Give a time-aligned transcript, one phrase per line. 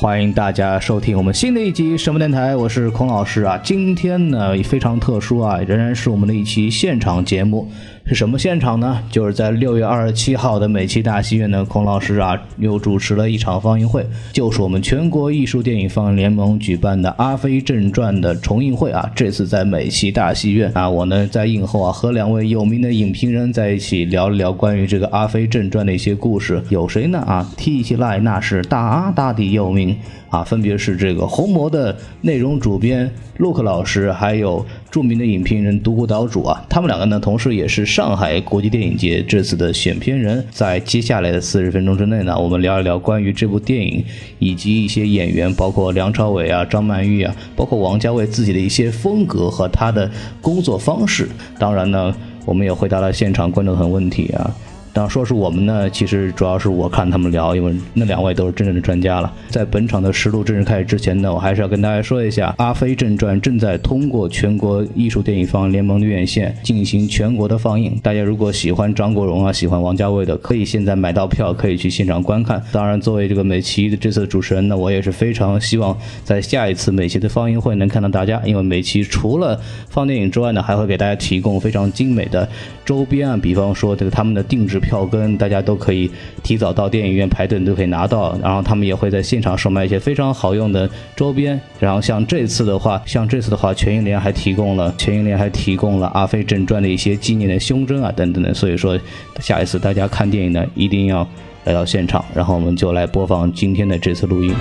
[0.00, 3.58] 欢迎大家收听我们新的一集什么电台，我是孔老师啊。
[3.64, 7.68] 今天呢非常特殊啊，仍然是我们的一期现场节目。
[8.08, 8.98] 是什么现场呢？
[9.10, 14.02] 就是在六月二十七号的美琪大戏院呢，孔老师啊又主持了一场放映会，
[14.32, 19.12] 就是我们全国艺术电影放映联盟举办的《阿飞正传》的重映会啊。
[19.14, 26.62] 这次在美琪大戏院啊，我呢在映后啊和两位有名的影评人在一起聊了聊关于这个《阿飞正传》的一些故事。
[26.70, 27.18] 有谁呢？
[27.18, 29.94] 啊，提起来那是大大的有名。
[30.30, 40.42] 啊，分别是这个红魔的内容主编陆克老师，还有著名的影评人独孤岛主啊，他们两个呢，同时也是上海国际电影节这次的选片人。
[40.50, 44.02] 在接下来的四十分钟之内呢，我们聊一聊关于这部电影
[44.38, 50.10] 以及一些演员，包括梁朝伟啊、张曼玉啊，包括王家卫自己的一些风格和他的
[50.40, 51.28] 工作方式。
[51.58, 52.14] 当然呢，
[52.46, 54.56] 我们也回答了现场观众的问题啊。
[54.98, 59.32] 然说是我们呢，其实主要是我看他们聊，因为那两位都是真正的专家了。
[59.48, 67.98] 在本场的实录正式开始之前呢，我还是要跟大家说一下，《阿飞正传》正在通过全国艺术电影放映联盟的院线进行全国的放映。
[68.02, 72.62] 大家如果喜欢张国荣啊，喜欢王家卫的，可以现在买到票，可以去现场观看。
[72.72, 82.48] 当然，作为这个美琪的这次的主持人呢，我也是非常希望在下一次美琪的放映会能看到大家，因为美琪除了放电影之外呢，还会给大家提供非常精美的
[82.86, 84.80] 周边啊，比方说这个他们的定制。
[84.88, 86.10] 票根大家都可以
[86.42, 91.60] 提早到电影院排队都可以拿到，然后他们也会在现场售卖一些非常好用的周边。
[91.78, 98.54] 然后像这次的话，像这次的话，全银联还提供了全银联还提供了《阿飞正传》的一些纪念的胸针啊等等的。
[98.54, 98.98] 所以说，
[99.40, 101.28] 下一次大家看电影呢，一定要
[101.64, 102.24] 来到现场。
[102.34, 104.54] 然后我们就来播放今天的这次录音。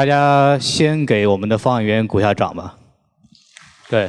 [0.00, 2.74] 大家先给我们的放映员鼓下掌吧。
[3.90, 4.08] 对，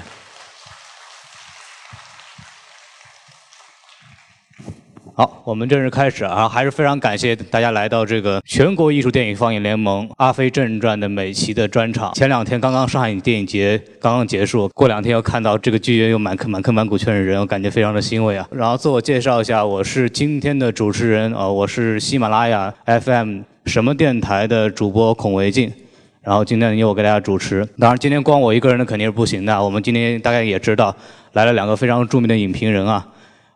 [5.14, 6.48] 好，我们正式开始啊！
[6.48, 12.14] 还是非常感谢大家来到这个全国艺术电影放映联盟《阿飞正传》的美琪的专场。
[12.14, 18.48] 前两天刚刚上海电影节刚刚结束，过两天又看到这个剧院又满坑满坑满谷全是人，我感觉非常的欣慰啊！
[18.54, 23.42] 然后自我介绍一下，我是今天的主持人啊，我是喜马拉雅 FM。
[23.64, 25.72] 什么电台的主播孔维静，
[26.22, 27.68] 然后今天由我给大家主持。
[27.80, 29.64] 当然，今天光我一个人呢肯定是不行的。
[29.64, 30.96] 我们今天大概也知道，
[31.34, 33.08] 来了两个非常著名的影评人啊，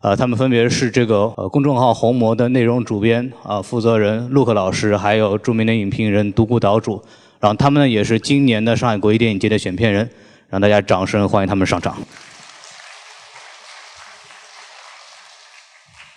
[0.01, 7.03] 呃，他们分别是这个呃公众号红魔的内容主编啊负责人陆克老师，还有著名的影评人独孤岛主。
[7.39, 10.09] 然后他们呢也是今年的上海国际电影节的选片人，
[10.49, 11.95] 让大家掌声欢迎他们上场。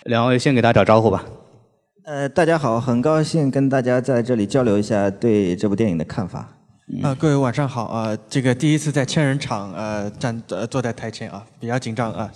[0.05, 1.23] 两位先给大家打招呼吧。
[2.09, 6.39] 呃，大家好，很高兴跟大家在这里交流一下对这部电影的看法。
[7.03, 12.31] 啊，各位晚上好啊，这个第一次在千人场呃站呃坐在台前啊，比较紧张啊。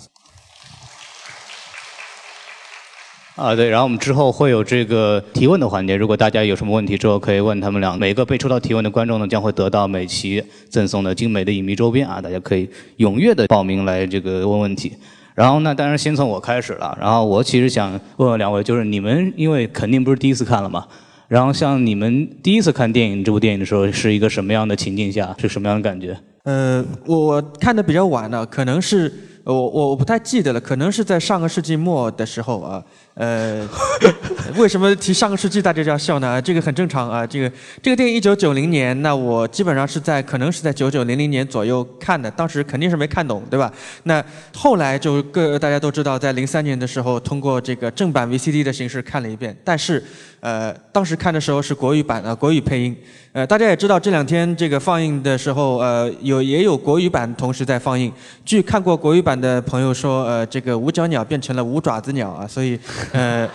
[3.36, 7.98] 啊，对，然后我们之后会有这个提问的环节，如果大家有什么问题之后可以问他们俩。
[7.98, 12.70] 每个被抽到提问的观众呢，将会得到美琪赠送的精美的影迷周边啊，大家可以
[13.00, 14.94] 踊跃的报名来这个问问题。
[15.36, 16.98] 然后那当然先从我开始了。
[17.00, 20.86] 然后我其实想问问两位，就是你们因为肯定不是第一次看了嘛。
[21.28, 26.16] 然后像你们第一次看电影这部电影的时候，是一个什么样的情境下，是什么样的感觉？
[26.44, 29.12] 呃，我看的比较晚了，可能是
[29.46, 32.84] 我我我不太记得了，可能是在上个世纪末的时候啊。
[33.16, 33.68] 呃，
[34.58, 36.42] 为什么提上个世纪大家就要笑呢？
[36.42, 37.26] 这个很正常啊。
[37.26, 43.72] 这个这个电影一九九零年，那我基本上是在可能是在九九零零年左右看的，当时肯定是没看懂，对吧？
[44.04, 44.24] 那
[44.56, 50.04] 后来就各大家都知道，在零三年的时候，通过这个正版 VCD 的形式看了一遍，但是
[50.40, 52.96] 呃，当时看的时候是国语版啊，国语配音。
[53.31, 58.12] 呃，大家也知道这两天这个放映的时候，呃，有也有国语版同时在放映。
[58.46, 62.80] 据看过国语版的朋友说，呃，这个五角鸟变成了五爪子鸟啊，所以。
[63.12, 63.50] 呃，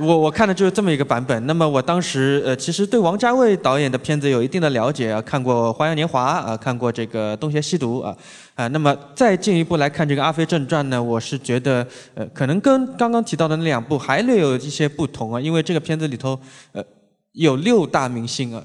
[0.00, 1.46] 我我看的就是这么一个版本。
[1.46, 8.16] 那么我当时呃，其实对王家卫导演的片子有一定的了解啊，看过《花样年华》啊，看过这个《东邪西毒》啊，
[8.54, 16.38] 啊，那么再进一步来看这个《阿飞正传》呢，我是觉得呃，可能跟刚刚提到的那两部还略有一些不同啊，因为这个片子里头
[16.72, 16.82] 呃
[17.32, 18.62] 有六大明星啊，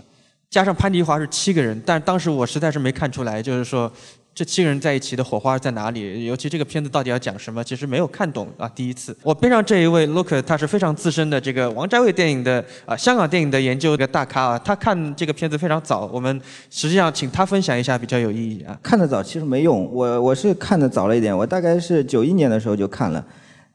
[0.49, 3.91] 加上潘迪华是七个人，但当时我实在是没看出来，就是说。
[4.35, 6.25] 这七个人在一起的火花在哪里？
[6.25, 7.63] 尤其这个片子到底要讲什么？
[7.63, 8.67] 其实没有看懂啊。
[8.73, 14.57] 第一次，我边上这一位 Look，他是非常资深的这个王家卫电影的啊香港电影的研究的大咖啊。
[14.59, 16.41] 他看这个片子非常早，我们
[16.71, 18.75] 实际上请他分享一下比较有意义啊。
[18.81, 23.23] 看得早其实没用，我我是看得早了一点，我大概是九一年的时候就看了，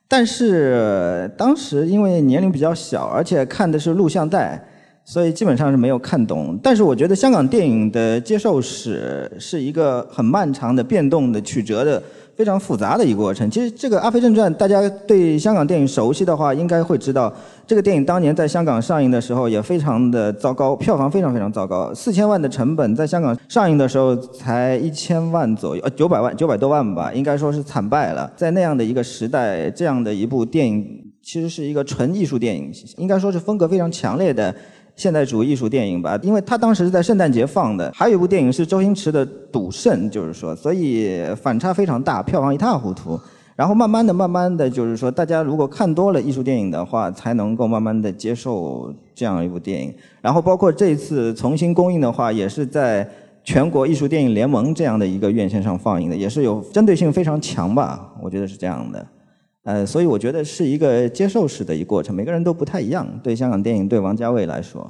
[0.08, 4.60] 但是当时因为年龄比较小，而且看的是录像带。
[5.08, 6.58] 所以基本上是没有看懂。
[6.62, 12.02] 但是我觉得香港电影的接受史是一个很漫长的、变动的、曲折的、
[12.36, 13.50] 非常复杂的一个过程。
[13.50, 17.32] 其实这个《阿飞正传》，大家对香港电影熟悉的话，应该会知道，
[17.66, 28.30] 这个电影当年在香港上映的时候也非常的糟糕，票房非常非常糟糕，四千万的成本，在香港上映的时候才一千万左右，呃，九百万、九百多万吧，应该说是惨败了。
[28.36, 30.86] 在那样的一个时代，这样的一部电影
[31.22, 34.54] 其实是一个纯艺术电影，应该说是风格非常强烈的。
[34.98, 37.88] 现代主义艺术电影吧，因为它当时是在圣诞节放的。
[37.94, 43.18] 还有一部电影是周星驰的《赌圣》，就是说，所以反差非常大，票房一塌糊涂。
[43.54, 49.94] 然后慢慢的、慢慢的，就是说，大家如果看多了艺术电影的话，才能够慢慢的接受这样一部电影。
[50.20, 53.08] 然后包括这次重新公映的话，也是在
[53.44, 59.06] 全国艺术电影联盟这样的一个院线上放映的，也是有针对性非常强吧，我觉得是这样的。
[59.68, 63.06] 呃，所以我觉得是一个接受式的一个过程，每个人都不太一样。
[63.22, 64.80] 对香港电影，对王家卫来说，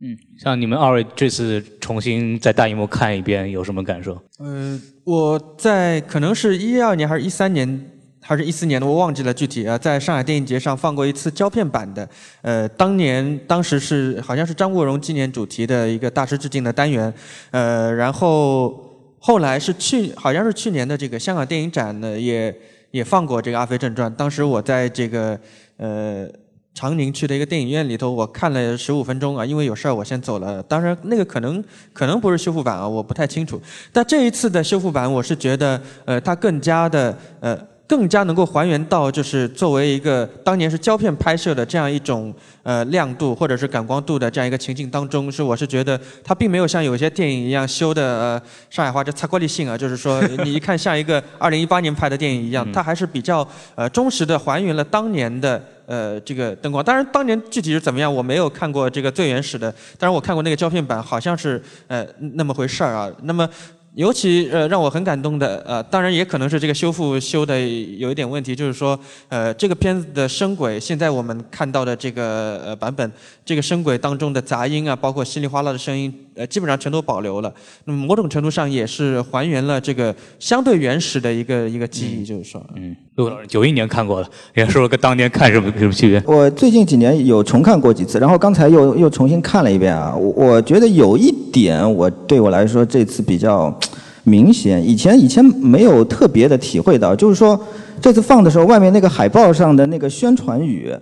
[0.00, 4.16] 嗯，像你们二位这次重新在大荧幕看一遍，有什么感受？
[4.38, 7.84] 呃，我在可能是一二年还是一三年
[8.20, 12.08] 还是一四年的，我忘记了具体啊，在上海电影节上放过一次胶片版的。
[12.42, 17.12] 呃，当年当时是好像是张国荣纪念主题的一个大师致敬的单元。
[17.50, 18.72] 呃，然后
[19.18, 22.54] 后来是去好像是去年的这个香港电影展呢也。
[22.90, 25.38] 也放过这个《阿飞正传》，当时我在这个
[25.76, 26.28] 呃
[26.74, 30.62] 长宁区的一个电影院里头，我看了十五分钟啊，因为有事儿我先走了。
[30.62, 33.60] 当然那个可能可能不是修复版啊，我不太清楚。
[33.92, 37.69] 但这一次的修复版，我是觉得呃它更加的呃。
[37.90, 42.32] 更加能够还原到，就是作为一个当年是胶片拍摄的这样一种
[42.62, 53.44] 呃亮度或者是感光度的这样一个情境当中，是我是觉得它并没有像有些电影一样修的呃上海话这擦玻璃性啊，就是说你一看像一个 二零一八年拍的电影一样，它还是比较
[53.74, 56.84] 呃忠实的还原了当年的呃这个灯光。
[56.84, 63.10] 当然当年具体是怎么样，我没有看过这个最原始的，当然我看过那个胶片版，好像是呃那么回事儿啊。
[63.22, 63.48] 那么。
[63.94, 68.98] 尤其呃让我很感动的呃，当然也可能是这个修复修的有一点问题，就是说
[69.28, 73.10] 呃这个片子的声轨，现在我们看到的这个呃版本，
[73.50, 77.52] 这个声轨当中的杂音啊，包括稀里哗啦的声音，呃基本上全都保留了。
[77.84, 86.22] 那么某种程度上也是还原了这个相对原始的一个一个记忆，就是说，嗯，陆老师九一年看过了，也说跟当年看什么什么区别？
[86.32, 93.76] 我最近几年有重看过几次，然后刚才又又重新看了一遍啊，我我觉得有一点我对我来说这次比较。
[94.22, 97.58] 明显，以前以前没有特别的体会到，就是说
[98.02, 100.94] 这次放的时候，外面那个海报上的那个宣传语，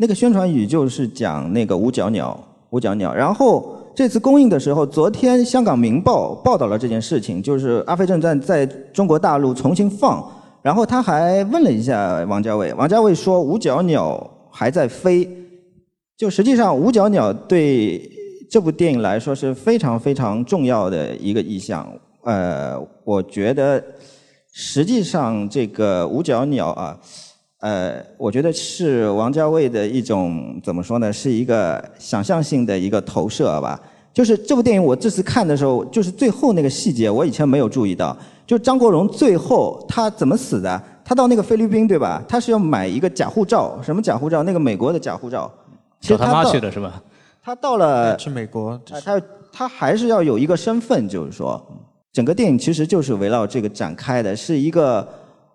[0.00, 2.38] 那个宣传语就是讲那个五角鸟，
[2.70, 3.12] 五角鸟。
[3.12, 8.64] 然后这次公映的时候，昨天香港《明报》报道了这件事情，就是《阿飞正传》在
[8.94, 10.24] 中国大陆重新放，
[10.62, 15.28] 然后他还问了一下王家卫，王家卫说五角鸟还在飞，
[16.16, 18.00] 就实际上五角鸟对
[18.48, 21.84] 这部电影来说是非常非常重要的一个意象。
[22.22, 23.82] 呃，我觉得
[24.52, 26.96] 实际上这个五角鸟啊，
[27.60, 31.12] 呃，我觉得是王家卫的一种怎么说呢？
[31.12, 33.80] 是一个想象性的一个投射吧。
[34.14, 38.16] 就是这部电影我这次看的时候，就是最后那个细节，我以前没有注意到。
[38.46, 40.82] 就张国荣最后他怎么死的？
[41.04, 42.22] 他到那个菲律宾对吧？
[42.28, 44.42] 他是要买一个假护照，什么假护照？
[44.44, 45.50] 那个美国的假护照。
[46.00, 47.02] 找他妈去的是吧？
[47.42, 49.20] 他到了去美国，他
[49.52, 51.60] 他还是要有一个身份，就是说。
[52.10, 55.06] 整个电影其实就是围绕这个展开的，是一个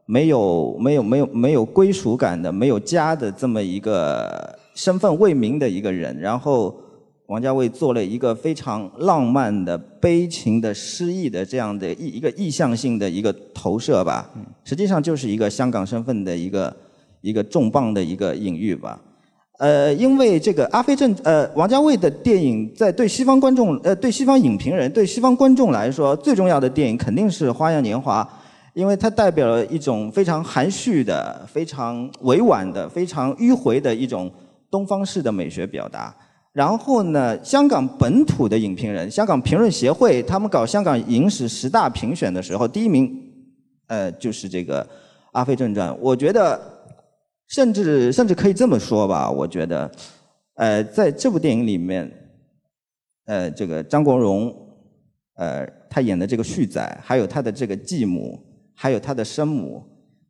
[0.06, 6.20] 没有没有没有没有归属感的、没有家的这么一个身份未明的一个人。
[6.20, 6.76] 然后
[7.28, 14.30] 王家卫做了一个非常浪漫的、悲情的、诗意的这样的一一个意向性的一个投射吧。
[14.64, 16.76] 实际上就是一个香港身份的一个
[17.22, 19.00] 一个重磅的一个隐喻吧。
[19.60, 28.22] 呃，因为这个《阿飞正》呃，王家卫的电影在对西方观众呃，对西方影评人、对西方观众来说，最重要的电影肯定是《花样年华》，
[28.74, 34.32] 因为它代表了一种非常含蓄的、非常委婉的、非常迂回的一种
[34.70, 36.16] 东方式的美学表达。
[36.52, 43.12] 然后呢，香港本土的影评人，香港评论协会他们搞香港影史十大评选的时候，第一名
[43.88, 44.84] 呃就是这个
[45.32, 46.70] 《阿飞正传》，我觉得。
[47.50, 49.92] 甚至甚至可以这么说吧，我觉得，
[50.56, 52.10] 呃，在这部电影里面，
[53.26, 54.52] 呃，这个张国荣，
[55.36, 58.40] 呃，他演的这个旭仔，还有他的这个继母，
[58.74, 59.84] 还有他的生母，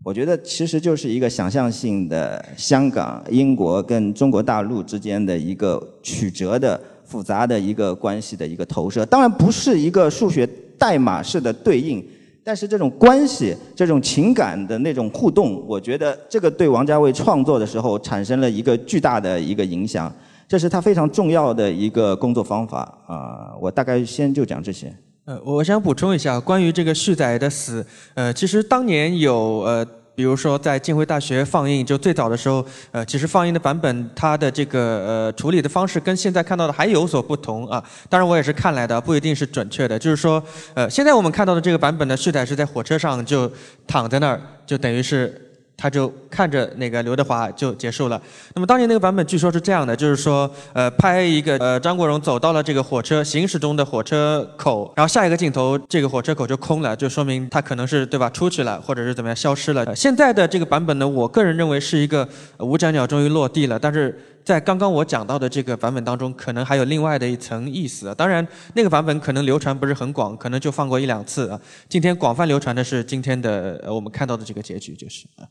[0.04, 9.06] 我觉得其实就是一个想象性的香港、英国跟中国大陆之间的一个曲折的、复杂的一个关系的一个投射。
[9.06, 10.48] 当然，不是一个数学
[10.78, 12.04] 代码式的对应。
[12.46, 20.14] 但是这种关系、这种情感的那种互动，我觉得这个对王家卫创作的时候产生了一个巨大的一个影响。
[20.46, 24.94] 这是他非常重要的一个工作方法啊、我大概先就讲这些。
[25.26, 29.86] 呃，我想补充一下关于这个旭仔的死，呃，其实当年有呃。
[30.16, 37.84] 比如说，在浸会大学放映，就最早的时候，呃，其实放映的版本，它的这个呃处理的方式跟现在看到的还有所不同啊。
[38.10, 39.98] 当然，我也是看来的，不一定是准确的。
[39.98, 40.44] 就是说，
[40.76, 43.52] 呃，现在我们看到的这个版本呢，旭仔是在火车上就
[43.88, 45.53] 躺在那儿，就等于是
[45.84, 48.22] 他就看着那个刘德华就结束了。
[48.56, 59.94] 那么当年那个版本据说是这样的，就是说，呃，拍一个呃张国荣走到了这个火车行驶中的火车口，然后下一个镜头这个火车口就空了，就说明他可能是对吧出去了，或者是怎么样消失了。
[59.94, 62.26] 现在的这个版本呢，我个人认为是一个
[62.56, 64.18] 呃五角鸟终于落地了，但是。
[64.44, 68.14] 在刚刚我讲到的这个版本当中，可能还有另外的一层意思。
[68.16, 71.58] 当然，那个版本可能流传不是很广，可能就放过一两次啊。
[71.88, 75.48] 今天广泛流传的是今天的呃我们看到的这个结局，就是啊。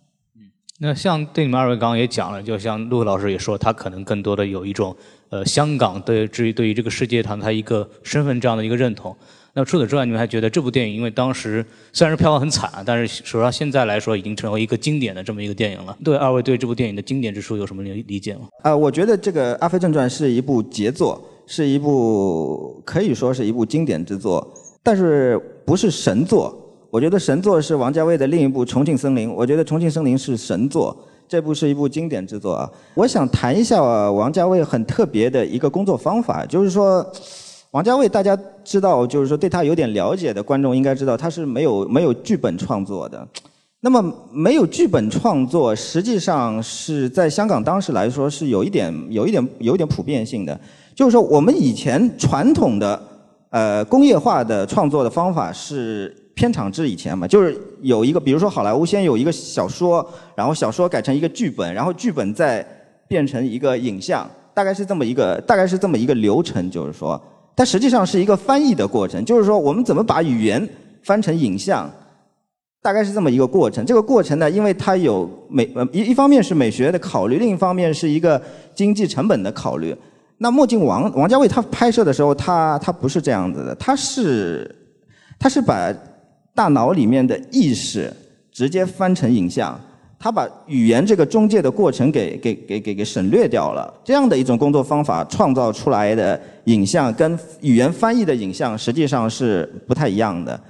[0.84, 4.94] 那像对你们二位刚刚也讲了，就像陆老师也说，他可能更多的有一种
[5.30, 9.16] 呃香港对至于对于这个世界堂他一个身份这样的一个认同。
[9.54, 15.96] 那除此之外，你们还觉得这部电影，因为当时虽然是票房很惨，但是实际上现在来说已经成为一个经典的这么一个电影了。
[16.02, 18.48] 对二位对这部电影的经典之处有什么理理解吗？
[18.64, 26.58] 啊、我觉得这个《阿飞正传》是一部杰作，是一部可以说是一部经典之作，但是不是神作。
[26.92, 30.94] 我觉得神作是王家卫的另一部《重庆森林》，我觉得《重庆森林》是神作，
[31.26, 32.70] 这部是一部经典之作啊。
[32.92, 37.10] 我想谈一下、啊、王家卫很特别的一个工作方法，就是说。
[37.70, 43.26] 王家卫，大家知道，就是说对他有点了解的观众应该知道，他是没有没有剧本创作的。
[43.80, 50.60] 那么没有剧本创作，实际上是在香港当时来说是有一点、有一点、有一点普遍性的。
[50.94, 53.02] 就是说，我们以前传统的
[53.48, 62.66] 呃工业化的创作的方法是片场制以前嘛，就是有一个，比如说好莱坞先有一个小说，然后小说改成一个剧本，然后剧本再
[63.08, 67.20] 变成一个影像，大概是这么一个，大概是这么一个流程，就是说。
[67.54, 70.66] 它实际上是一个翻译的过程，就是说我们怎么把语言
[71.02, 71.88] 翻成影像，
[72.80, 73.84] 大概是这么一个过程。
[73.84, 78.40] 这个过程呢，因为它有美呃一一方面是美学的考虑，另一方面是一个
[78.74, 79.94] 经济成本的考虑。
[80.38, 84.74] 那墨镜王王家卫他拍摄的时候，他他不是这样子的，他是
[85.38, 85.92] 他是把
[86.54, 88.12] 大脑里面的意识
[88.50, 89.78] 直接翻成影像。
[90.18, 100.60] 他把语言这个中介的过程给给给给给省略掉了，这样的一种工作方法创造出来的影像跟语言翻译的影像实际上是不太一样的。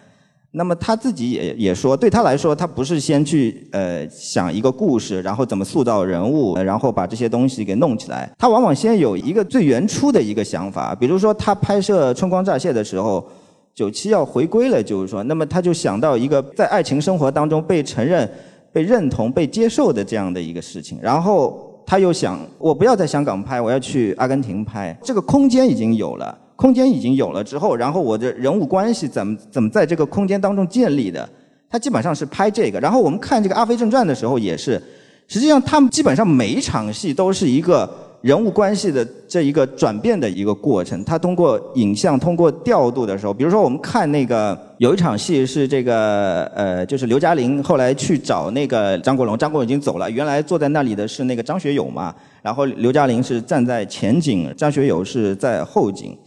[0.52, 8.30] 那么他自己也也说，对他来说，他不是先去呃想一个故事，然后怎么塑造人物，然后把这些东西给弄起来。
[8.38, 13.26] 他往往先有一个最原初的一个想法，比如说他拍摄《春光乍泄》的时候，
[13.74, 18.28] 九七要回归了，就是说，那么他就想到一个在爱情生活当中被承认。
[18.74, 24.96] 被认同、被接受的这样的一个事情，然后他又想，我不要在香港拍，我要去阿根廷拍。
[25.02, 31.28] 这个空间已经有了，空间已经有了之后，然后我的人物关系怎么怎么在这个空间当中建立的？
[31.68, 32.80] 他基本上是拍这个。
[32.80, 34.82] 然后我们看这个《阿飞正传》的时候也是，
[35.28, 37.86] 实际上他们基本上每一场戏都是一个
[38.22, 41.04] 人物关系的这一个转变的一个过程。
[41.04, 44.58] 他通过影像、通过调度的时候，比如说我们看那个。
[44.78, 52.12] 有一场戏是这个呃，就是刘嘉玲后来去找那个张国荣，张国荣已经走了，原来坐在那里的是那个张学友嘛，
[52.42, 56.18] 然后刘嘉玲是站在前景，张学友是在后景，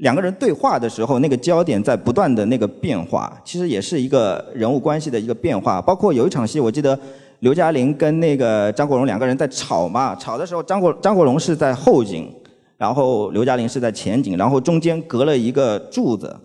[0.00, 5.80] 两个人对话的时候，那个焦点在不断的那个变化，其实也是一个人物关系的一个变化。
[5.80, 6.98] 包括有一场戏，我记得
[7.40, 12.28] 刘嘉玲跟那个张国荣两个人在吵嘛，吵的时候张国张国荣是在后景，
[12.76, 16.36] 然后刘嘉玲是在前景，然后中间隔了一个柱子。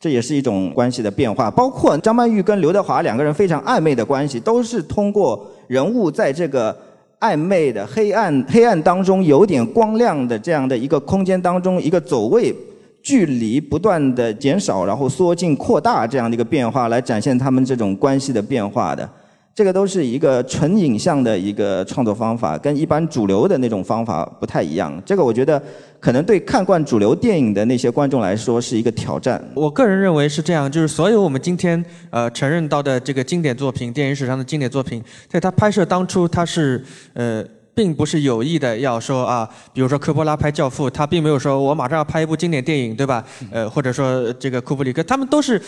[0.00, 6.76] 这也是一种关系的变化，包括张曼玉跟刘德华两个人非常暧昧的关系，都是通过人物在这个
[7.18, 12.54] 暧昧的黑暗黑暗当中有点光亮的这样的一个空间当中，一个走位
[13.02, 19.10] 距离不断的减少，然后缩进扩大这样的一个变化，来展现他们这种关系的变化的。
[19.58, 25.02] 这个都是一个纯影像的一个创作方法，跟一般主流的那种方法不太一样。
[25.04, 25.60] 这个我觉得
[25.98, 29.44] 可能对看惯主流电影的那些观众来说是一个挑战。
[29.56, 36.84] 我个人认为是这样，就是所有我们今天呃承认到的这个经典作品，电影史上的经典作品，在它拍摄当初，它是
[37.14, 37.44] 呃。
[37.74, 43.24] 并不是有意的要说啊，比如说科波拉拍《教父》，他并没有说我马上要拍一部经典电影，对吧？
[43.52, 45.62] 呃，或者说这个库布里克，他们都是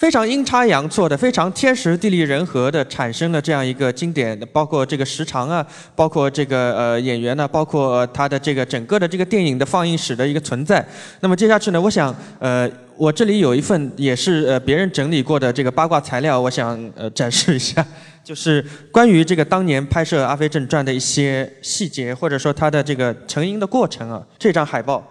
[0.00, 5.64] 非常阴差阳错的，非常天时地利人和的产生了这样一个经典，包括这个时长啊，
[5.94, 10.82] 包括这个呃演员呢，包括它的这个整个的这个电影的放映史的一个存在。
[11.20, 12.66] 那么接下去呢，我想呃，
[12.96, 17.86] 我这里有一份也是呃别人整理过的这个八卦材料，我想呃展示一下，
[18.24, 24.26] 就是关于这个当年拍摄《阿飞正传》的一些细节，或者说它的这个成因的过程啊。
[24.38, 25.06] 这张海报。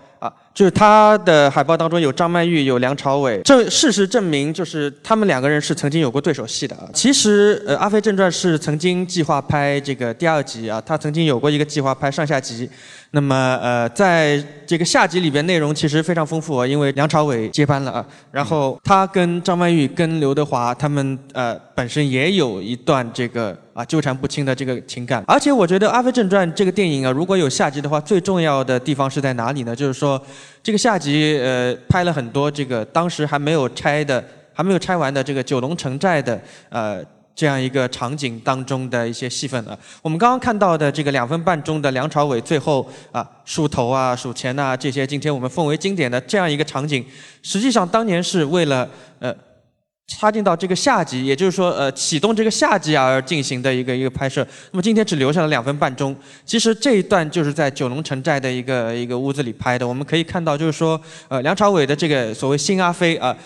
[0.53, 3.41] 就是他的海报当中有张曼玉，有梁朝伟。
[3.45, 6.89] 这事实证明，就是他们两个人是曾经有过对手戏的啊。
[6.93, 12.69] 其实，呃，《阿飞正传》是曾经计划拍这个第二集啊，他曾经有过一个计划拍上下集。
[13.11, 18.05] 那么，呃，在这个下集里边，内容其实非常丰富啊，因为梁朝伟接班了啊。
[18.31, 25.23] 然后他跟张曼玉、跟刘德华他们呃本身也有一段这个啊纠缠不清的这个情感。
[25.25, 29.73] 而且我觉得《阿飞正传》这个电影啊，如果有下集的话，最重要的地方是在哪里呢？
[29.75, 30.21] 就是说，
[30.61, 34.21] 这个下集呃拍了很多这个当时还没有拆的、
[34.53, 37.01] 还没有拆完的这个九龙城寨的呃。
[37.35, 47.05] 这样一个场景当中的一些戏份啊，我们刚刚看到的这个两分半钟的梁朝伟最后啊数头啊数钱呐这些，今天我们奉为经典的这样一个场景，
[47.41, 48.85] 实际上当年是为了
[49.19, 49.33] 呃
[50.09, 54.45] 插进到这个下集，也就是说呃启动这个下集而进行的一个一个拍摄。
[54.71, 59.87] 那么今天只留下了两分半钟，其实这一段就是在九龙城寨的一个一个屋子里拍的。
[59.87, 63.37] 我们可以看到，就是说呃梁朝伟的这个所谓新阿飞啊，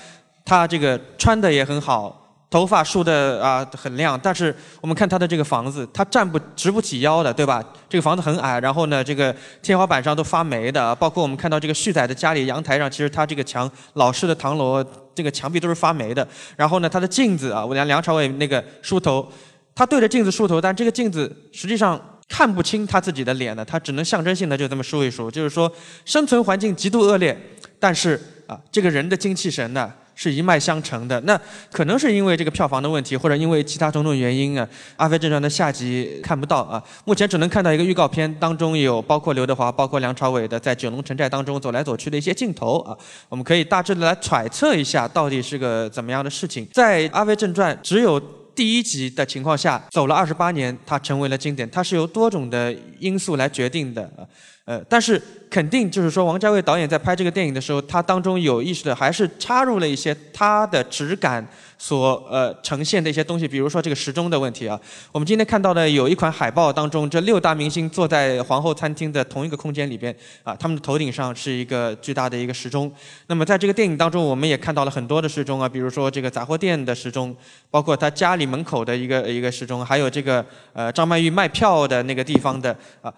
[0.45, 2.21] 他这个穿的也很好。
[2.49, 7.59] 头发梳的啊很亮，但是我们看他的这个房子，他站不直不起腰的，对吧？
[7.89, 16.27] 这个房子很矮，然后呢，这个天花板上都发霉的，包括我们看到这个旭仔的家里阳台上，其实他这个墙老式的唐楼，这个墙壁都是发霉的。
[16.55, 19.31] 然后呢，他的镜子啊，我梁梁朝伟那个梳头，
[19.75, 25.71] 他对着镜子梳头，但这个镜子实际上看不清他自己的脸的，他只能象征性的就这么梳一梳，就是说
[26.05, 27.37] 生存环境极度恶劣，
[27.79, 29.93] 但是啊，这个人的精气神呢？
[30.15, 31.39] 是一脉相承的，那
[31.71, 34.65] 可能是因为这个票房的问题，或者因为其他种种原因啊，
[34.95, 42.95] 《阿飞正传》的下集看不到啊，目前只能看到一个预告片，当中有包括刘德华、包括梁朝伟的在九龙城寨当中走来走去的一些镜头啊，
[43.29, 46.67] 我们可以大致的来揣测一下，到底是个怎么样的事情。
[46.71, 48.21] 在《阿飞正传》只有
[48.55, 54.21] 第一集的情况下，走了二十八年，它成为了经典，它是由多种的因素来决定的啊。
[54.65, 61.45] 呃，但是肯定就是说，王家卫导演在拍这个电影的时候，他当中有意识的还是插入了一些他的质感
[61.77, 64.79] 所呃呈现的一些东西，比如说这个时钟的问题啊。
[65.11, 72.91] 我们今天看到的有一款海报当中，这六大明星坐在皇后餐厅的同一个空间里边啊，他们的头顶上是一个巨大的一个时钟。
[73.27, 77.35] 那么在这个电影当中，我们也看到了很多的时钟啊，比如说这个杂货店的时钟，
[77.69, 83.13] 包括他家里门口的一个一个时钟，还有这个呃张曼玉卖票的那个地方的啊。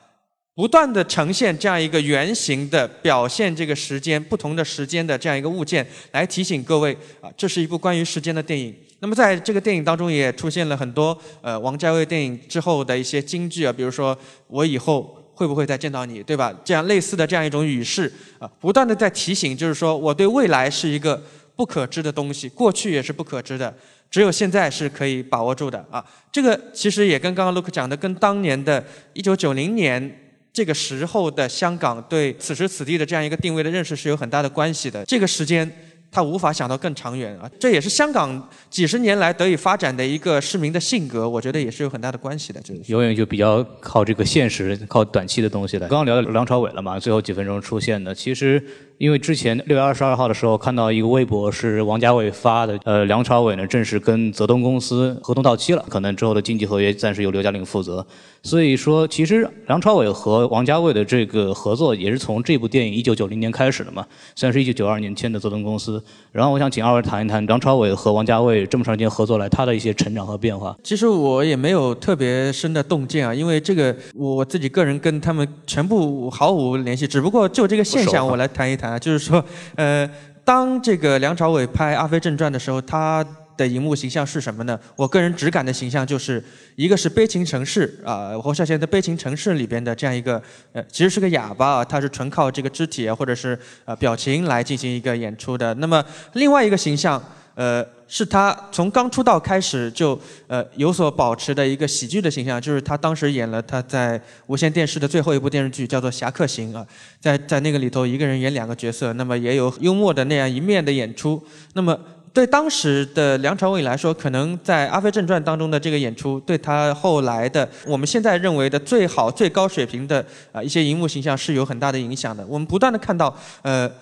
[0.56, 8.74] 不断的呈现这样一个圆形的表现，这个时间不同的时间的这样一个物件，来提醒各位啊，这是一部关于时间的电影。
[9.00, 16.58] 那么在这个电影当中也出现了很多呃王家卫电影之后的一些金句啊，比如说我以后会不会再见到你，对吧？
[16.64, 21.22] 这样类似的这样一种语式啊，不断的在提醒，就是说我对未来是一个
[21.58, 23.76] 不可知的东西，过去也是不可知的，
[24.10, 26.02] 只有现在是可以把握住的啊。
[26.32, 28.82] 这个其实也跟刚刚 Luke 讲的，跟当年的
[29.16, 30.22] 1990年。
[30.56, 35.04] 这个时候的香港对此时此地的这样一个定位的认识是有很大的关系的。
[35.04, 35.70] 这个时间。
[36.16, 42.62] 他无法想到更长远啊，这也是香港几十年来得以发展的一个市民的性格，我觉得也是有很大的关系的。
[42.62, 45.90] 就是永远就比较靠这个现实，靠短期的东西的。
[45.90, 48.64] 刚刚聊到梁朝伟了嘛，最后几分钟出现的，其实
[48.98, 58.08] 因为之前六月二十二号的时候看到一个微博是王家卫发的，呃，梁朝伟呢正式跟泽东公司合同到期了，可能之后的经济合约暂时由刘嘉玲负责。
[58.42, 66.02] 所以说，其实梁朝伟和王家卫的这个合作也是从这部电影一九九零年开始的嘛，虽然是一九九二年签的泽东公司。
[66.32, 70.76] 然后我想请二位谈一谈梁朝伟和王家卫这么长时间合作来他的一些成长和变化。
[70.84, 77.08] 其实我也没有特别深的洞见啊，因为这个我自己个人跟他们全部毫无联系。
[77.08, 79.44] 只不过就这个现象，我来谈一谈啊，就是说，
[79.76, 80.10] 呃，
[80.44, 83.26] 当这个梁朝伟拍《阿飞正传》的时候，他。
[83.58, 84.80] 的荧幕形象是什么呢？
[84.96, 86.44] 我个人直感的形象就是
[86.76, 90.42] 一个是《悲情城市》啊，侯孝贤的《悲情城市》里边的这样一个
[90.74, 95.74] 呃，其实是个哑巴啊，他是纯靠这个肢体或者是呃表情来进行一个演出的。
[95.76, 97.22] 那么另外一个形象
[97.56, 106.86] 呃，是他从刚出道开始就呃有所保持的一个喜剧的形象，就是他当时演了他在无线电视的最后一部电视剧叫做《侠客行》啊，
[107.22, 111.42] 在在那个里头一个人演两个角色，那么也有幽默的那样一面的演出。
[111.76, 111.98] 那么
[112.36, 122.46] 对当时的梁朝伟来说，可能在《阿飞正传》当中的这个演出，对他后来的我们现在认为的最好、最高水平的啊一些荧幕形象是有很大的影响的。
[122.46, 123.90] 我们不断的看到，呃，《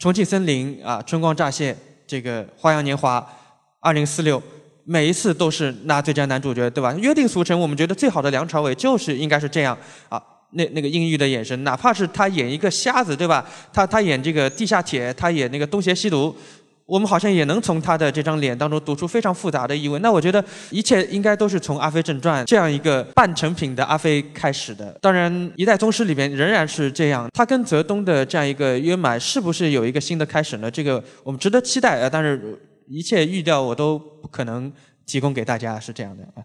[0.00, 1.72] 重庆森林》啊，《春光乍泄》
[2.08, 3.20] 这个《花样年华》，
[3.78, 4.42] 二零四六，
[4.82, 6.92] 每一次都是拿最佳男主角，对吧？
[6.94, 10.20] 约定俗成，我们觉得最好的梁朝伟就是应该是这样啊，
[10.54, 13.46] 那那个阴郁的眼神，哪怕是他演一个瞎子，对吧？
[13.72, 16.36] 他他演这个地下铁，他演那个东邪西毒。
[16.86, 19.98] 我们好像也能从他的这张脸当中读出非常复杂的意味。
[19.98, 24.96] 那我觉得一切应该都是从《阿飞正传》这样一个半成品的阿飞开始的。
[25.02, 27.28] 当然，《一代宗师》里面仍然是这样。
[27.34, 30.70] 他跟泽东的这样一个约满，是不是有一个新的开始呢？
[30.70, 32.08] 这个我们值得期待啊！
[32.08, 34.72] 但是一切预料我都不可能
[35.04, 36.44] 提供给大家，是这样的啊。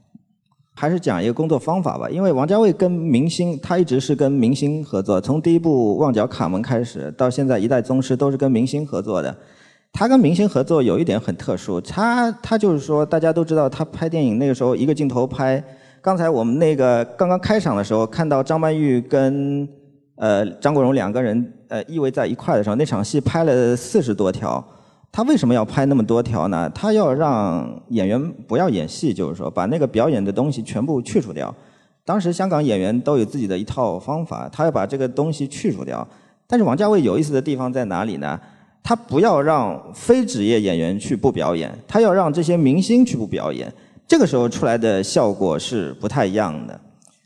[0.73, 9.37] 还是讲一个工作方法吧，因为王家卫跟明星，他一直是跟明星合作，从第一部《旺角卡门》开始，到现在《一代宗师》都是跟明星合作的。
[9.93, 15.63] 他跟明星合作有一点很特殊，他他就是说，大家都知道他拍电影那个时候一个镜头拍。
[16.01, 19.67] 刚才我们那个刚刚开场的时候，看到张曼玉跟
[20.15, 24.63] 呃张国荣两个人呃依偎在一块的时候，那场戏拍了四十多条。
[25.11, 26.71] 他为什么要拍那么多条呢？
[26.73, 31.53] 他要让演员不要演戏，就是说把那个表演的东西全部去除掉。
[32.05, 36.07] 当时香港演员都有自己的一套方法，他要把这个东西去除掉。
[36.47, 38.39] 但是王家卫有意思的地方在哪里呢？
[38.83, 43.71] 他不要让非职业演员去不表演，他要让这些明星去不表演，
[44.07, 46.79] 这个时候出来的效果是不太一样的。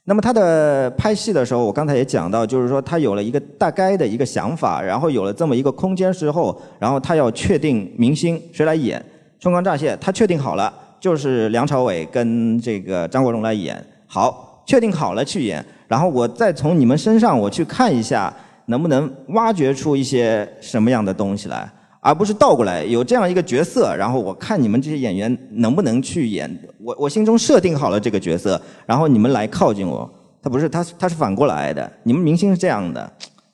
[0.03, 9.03] 那么他的拍戏的时候，我刚才也讲到，就是说他有了一个大概的一个想法，然后有了这么一个空间之后，然后他要确定明星谁来演。
[9.39, 13.83] 春光乍泄，他确定好了，就是梁朝伟跟这个张国荣来演。
[14.05, 18.31] 好，确定好了去演，然后我再从你们身上我去看一下。
[18.67, 26.49] 能不能挖掘出一些什么样的东西来，而不是倒过来有这样一个角色，然后我看你们这些演员能不能去演，
[26.79, 30.09] 我我心中设定好了这个角色，然后你们来靠近我，
[30.41, 33.11] 他不是他他是反过来的，你们明星是这样的，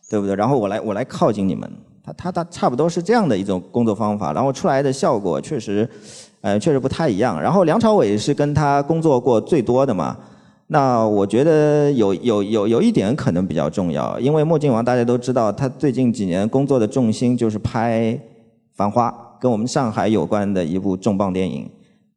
[0.10, 0.36] 对不对？
[0.36, 1.70] 然后我来我来靠近你们，
[2.04, 5.88] 他他他差不多是这样的一种工作方法，然后出来的效果确实，
[6.42, 7.42] 呃确实不太一样。
[7.42, 10.18] 然后梁朝伟是跟他工作过最多的嘛。
[10.74, 18.14] 那我觉得有有有有一点可能比较重要，因为《墨镜王》大家都知道，他最近几年工作的重心就是拍
[18.74, 19.10] 《繁花》，
[19.42, 21.70] 跟我们上海有关的一部重磅电影。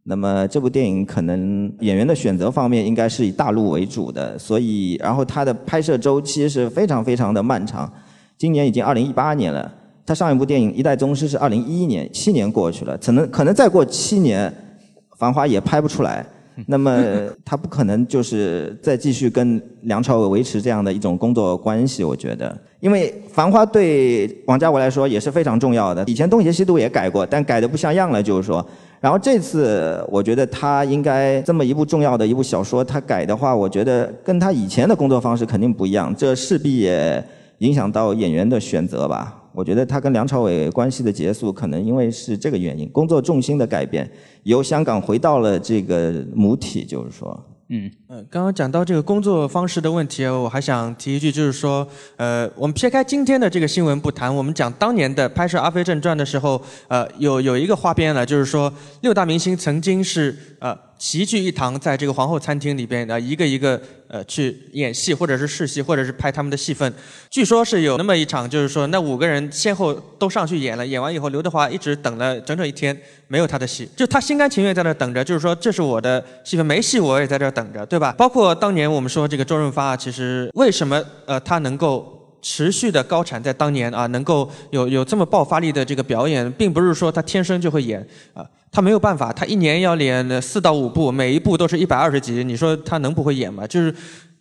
[0.05, 7.93] 那么这部电影可能演员的选择方面应该是以大陆为主的，所以然后它的拍摄周期是非常非常的漫长。
[8.39, 9.69] 今年已经二零一八年了，
[10.07, 14.49] 他上一部电影《一代宗师》是二零一一年，七年过去了，可能可能再过七年，
[15.19, 16.25] 《繁花》也拍不出来。
[16.67, 17.03] 那么
[17.45, 26.05] 他不可能就是再继续跟梁朝伟维持这样的一种工作关系，我觉得，因为《繁花》对王家卫来说也是非常重要的。
[26.07, 28.65] 以前《东邪西毒》也改过，但改的不像样了，就是说。
[29.01, 37.23] 然后这次我觉得他应该这么一部重要的一部小说，他改的话，我觉得跟他以前的工作方式肯定不一样，这势必也
[37.59, 39.44] 影响到演员的选择吧。
[39.55, 44.11] 我觉得他跟梁朝伟关系的结束，可能因为是这个原因，工作重心的改变，
[44.43, 51.87] 由香港回到了这个母体，就是说，嗯，呃，刚刚讲到这个工作方式的问题，我还想提一句，就是说，
[52.17, 60.77] 呃，我们撇开今天的这个新闻不谈，我们讲当年的拍摄《阿飞正传》的时候，呃，有有一个花边了，就是说六大明星曾经是呃。
[60.99, 66.93] 齐聚一堂，在这个皇后餐厅里边，啊，一个一个呃去演戏，或者是试戏，或者是拍他们的戏份。
[67.29, 72.97] 据说是有那么一场，就是说那五个人先后都上去演了，演完以后，刘德华一直等了整整一天，
[73.29, 78.13] 没有他的戏，就他心甘情愿在那等着，就是说这是我的戏份，没戏我也在这等着，对吧？
[78.17, 82.13] 包括当年我们说这个周润发，其实为什么呃他能够。
[82.47, 93.65] 持续的高产，在当年啊，能够有有这么爆发力的这个表演，并不是说他天生就会演啊，他没有办法，他一年要演四到五部，每一部都是一百二十集，你说他能不会演吗？
[93.67, 93.95] 就是。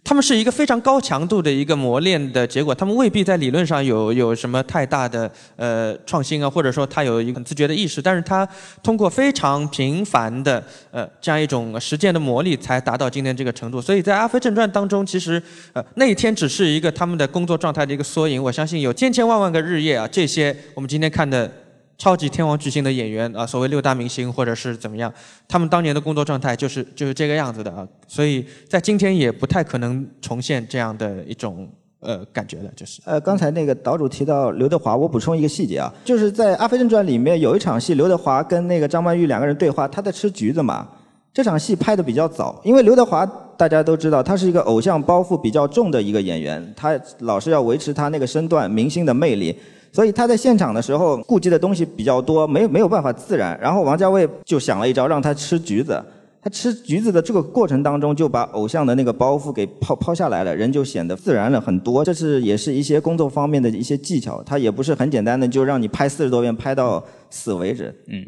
[0.06, 8.46] 他们是一个非常高强度的一个磨练的结果，他们未必在理论上有有什么太大的呃创新啊，或者说他有一个很自觉的意识，但是他
[8.84, 13.82] 通过非常频繁的呃这样一种实践的磨砺，才达到今天这个程度。
[13.82, 15.42] 所以在《阿飞正传》当中，其实
[15.72, 18.44] 呃那一天只是一个他们的工作状态的一个缩影。
[18.44, 21.50] 我相信有千千万万个日夜啊，这些我们今天看的。
[21.98, 25.14] 超级天王巨星的演员啊，所谓六大明星或者是怎么样，
[25.48, 33.02] 他们当年的工作状态就是就是这个样子的啊，所以在今天也不太可能重现这样的一种呃感觉了，就是。
[33.06, 40.88] 呃，刚才那个岛主提到刘德华，我补充一个细节啊，就是在《阿飞正传》里面有一场戏，刘德华跟那个张曼玉两个人对话，他在吃橘子嘛。
[41.34, 43.26] 这场戏拍的比较早，因为刘德华
[43.58, 49.58] 大家都知道，他是一个偶像包袱比较重的一个演员，他老是要维持他那个身段、明星的魅力。
[49.94, 53.58] 所以他在现场的时候顾忌的东西比较多，没没有办法自然。
[53.62, 56.04] 然后王家卫就想了一招，让他吃橘子。
[56.42, 62.04] 他吃橘子的这个过程当中，就把偶像的那个包袱给抛抛下来了，人就显得自然了很多。
[62.04, 67.96] 这是也是一些工作方面的一些技巧，他也不是很简单的就让你拍四十多遍拍到死为止。
[68.08, 68.26] 嗯。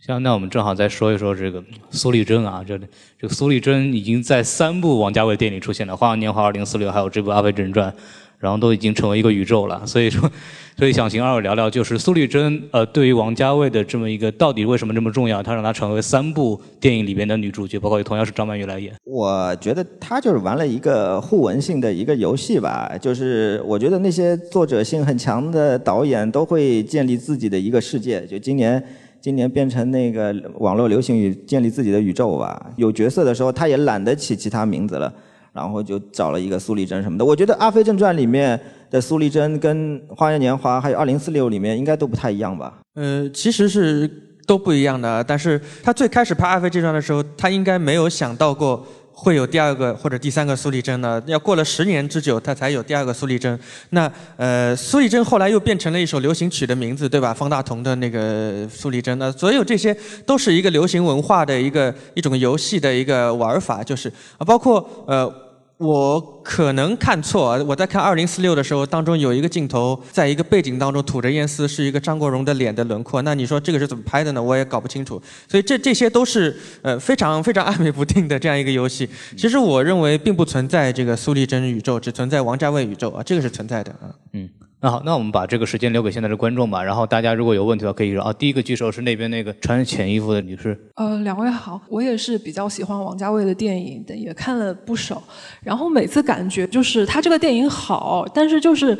[0.00, 2.78] 像那我们正好再说一说这个苏丽珍啊，这
[3.20, 7.90] 这个苏丽珍已经在三部王家卫电影出现了，《花样年华》二零四六，还有这部《阿飞正传》，
[8.38, 9.84] 然后都已经成为一个宇宙了。
[9.84, 10.30] 所以说，
[10.78, 15.42] 所以想请二位聊聊，就是苏丽珍呃，对于王家卫的这么一个到底为什么这么重要？
[15.42, 18.94] 他让她成为三部电影里边的女主角，包括同样是张曼玉来演。
[19.02, 28.80] 我觉得他就是玩了一个互文性的一个游戏吧，就是我觉得那些作者性很强的导演都会建立自己的一个世界，就今年。
[29.20, 32.70] 今年变成那个网络流行语，建立自己的宇宙吧。
[32.76, 35.12] 有角色的时候，他也懒得起其他名字了，
[35.52, 37.24] 然后就找了一个苏丽珍什么的。
[37.24, 38.58] 我觉得《阿飞正传》里面
[38.90, 42.78] 的苏丽珍跟《花样年华》还有《二零四六》里面应该都不太一样吧？
[42.94, 44.10] 呃，其实是
[44.46, 45.22] 都不一样的。
[45.24, 48.86] 但是他最开始拍《阿飞正传》的时候，他应该没有想到过。
[49.20, 51.20] 会有第二个或者第三个苏丽珍呢？
[51.26, 53.58] 要过了十年之久，他才有第二个苏丽珍。
[53.90, 57.34] 那呃，苏丽珍后来又变成了一首流行曲的名字，对吧？
[57.34, 59.18] 方大同的那个苏丽珍。
[59.18, 59.92] 那所有这些
[60.24, 65.47] 都是一个流行文化的一个一种游戏的一个玩法，就是啊，包括呃。
[65.78, 73.22] 我可能看错，我在看《二零四六》的时候，当中有一个镜头，在一个背景当中吐着烟丝，是一个张国荣的脸的轮廓。
[73.22, 74.42] 那你说这个是怎么拍的呢？
[74.42, 75.22] 我也搞不清楚。
[75.46, 79.08] 所以这这些都是呃非常非常暧昧不定的这样一个游戏。
[79.36, 84.10] 其实我认为并不存在这个苏丽珍宇宙，只存在王家卫宇宙啊，这个是存在的啊。
[84.32, 84.48] 嗯。
[84.80, 86.80] 那好，那我们把这个时间留给现在的观众吧。
[86.80, 90.78] 然后大家如果有问题的话，可以说啊，第一个举手是那边那个穿浅衣服的女士。
[90.94, 95.20] 呃，两位好，我也是比较喜欢王家卫的电影，也看了不少。
[95.64, 98.96] 然后每次感觉就是他这个电影好，但是就是，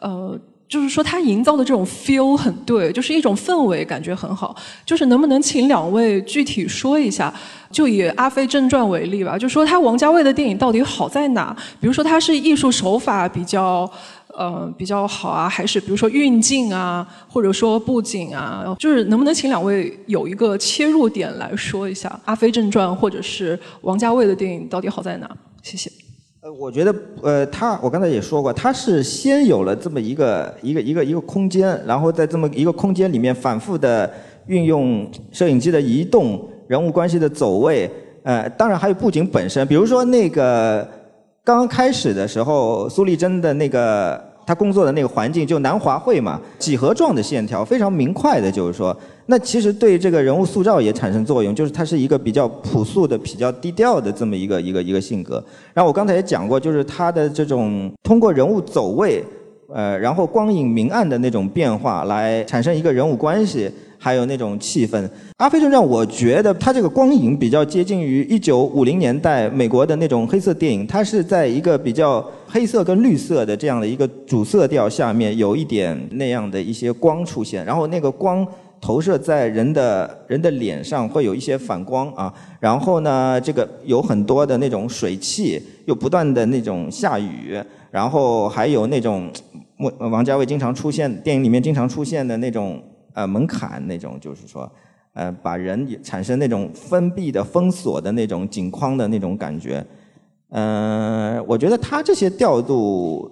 [0.00, 0.34] 呃，
[0.66, 4.56] 就是说他营造的这种 feel 很对，就是一种氛围感觉很好。
[4.86, 7.30] 就是能不能请两位具体说一下？
[7.70, 11.54] 就以《阿飞正传》为例吧，就说他王家卫的电影到底好在哪？
[11.78, 13.86] 比如说他是艺术手法比较。
[14.36, 25.28] 呃，比较好啊，还是比如说运镜啊，或者说布景啊，就是能不能请两位有一个切入点来说一下《阿飞正传》或者是王家卫的电影到底好在哪？
[25.62, 25.90] 谢谢。
[26.40, 34.08] 呃，我觉得，呃，他我刚才也说过，他是先有了这么一个一个一个一个空间，然后在这么一个空间里面反复的
[34.46, 37.90] 运用摄影机的移动、人物关系的走位，
[38.22, 40.88] 呃，当然还有布景本身，比如说那个
[41.48, 44.22] 刚刚开始的时候，苏丽珍的那个。
[44.46, 55.34] 他工作的那个环境就南华会嘛，几何状的线条，非常明快的，就是说，那其实对这个人物塑造也产生作用，就是他是一个比较朴素的、比较低调的这么一个一个一个性格。
[55.74, 59.22] 然后我刚才也讲过，就是他的这种通过人物走位，
[59.68, 63.70] 呃，然后光影明暗的那种变化来产生一个人物关系。
[64.00, 65.02] 还有那种气氛，
[65.38, 78.46] 《阿飞正传》我觉得它这个光影比较接近于一九五零年代美国的那种黑色电影，它是在一个比较黑色跟绿色的这样的一个主色调下面，有一点那样的一些光出现，然后那个光
[78.80, 89.28] 投射在人的人的脸上会有一些反光啊，然后呢，这个有很多的那种水汽，又不断的那种下雨，然后还有那种
[89.98, 92.80] 王家卫经常出现电影里面经常出现的那种。
[93.18, 94.70] 呃，门槛那种，就是说，
[95.12, 99.84] 呃，把人产生那种封闭的、封锁的那种景框的那种感觉。
[100.50, 103.28] 嗯，我觉得他这些调度，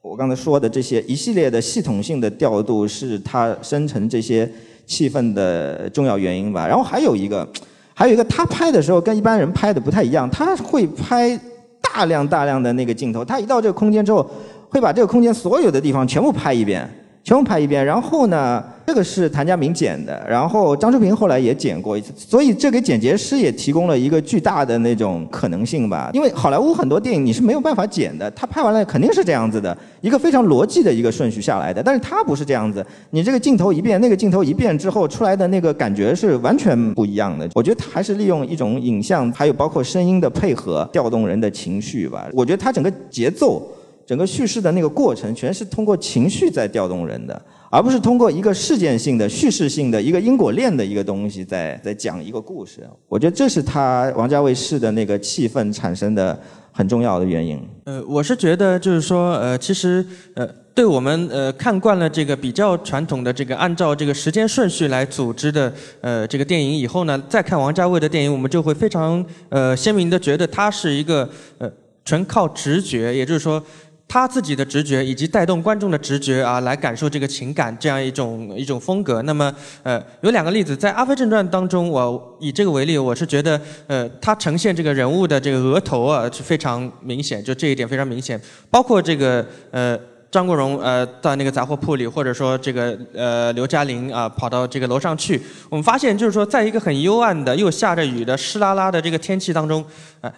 [0.00, 4.50] 我刚才说的这些一系列的系统性的调度，是他生成这些
[4.86, 6.66] 气氛的重要原因吧。
[6.66, 7.46] 然后还有一个，
[7.92, 11.38] 还有一个，他拍的时候跟一般人拍的不太一样，他会拍
[11.82, 13.22] 大量大量的那个镜头。
[13.22, 14.26] 他一到这个空间之后，
[14.70, 16.88] 会把这个空间所有的地方全部拍一遍。
[17.24, 26.10] 全部拍一遍，然后呢，这个是谭家明剪的，然后张志平后来也剪过一次，所以这给剪辑师也提供了一个巨大的那种可能性吧。
[26.12, 37.48] 因为好莱坞很多电影你是没有办法剪的，他拍完了肯定是这样子的，一个非常逻辑的一个顺序下来的，但是他不是这样子，你这个镜头一变，那个镜头一变之后出来的那个感觉是完全不一样的。
[37.54, 42.26] 我觉得他还是利用一种影像，还有包括声音的配合，调动人的情绪吧。
[42.34, 43.66] 我觉得他整个节奏。
[44.06, 52.86] 整个叙事的那个过程，全是通过情绪在调动人的，而不是通过一个事件性的、叙事性的一个因果链的一个东西在在讲一个故事。
[53.08, 56.38] 我觉得这是他王家卫式的那个气氛产生的
[56.70, 57.58] 很重要的原因。
[57.84, 71.70] 呃，我是觉得就是说，呃，其实呃，对我们呃看惯了这个比较传统的这个按照这个时间顺序来组织的呃这个电影以后呢，再看王家卫的电影，我们就会非常呃鲜明的觉得他是一个呃
[72.04, 73.62] 纯靠直觉，也就是说。
[74.06, 79.20] 他自己的直觉以及带动观众的直觉啊，来感受这个情感，这样一种一种风格。
[79.22, 88.40] 那么，呃，有两个例子，在《阿飞正传》当中，我以这个为例，我是觉得，呃，他呈现这个人物的这个额头啊是非常明显，就这一点非常明显。
[88.70, 89.98] 包括这个，呃。
[90.30, 95.40] 张国荣呃到那个杂货铺里，或者说这个呃刘嘉玲啊跑到这个楼上去，
[95.70, 99.84] 我们发现就是说，在一个很幽暗的又下着雨的湿拉拉的这个天气当中，
[100.22, 100.34] 呃，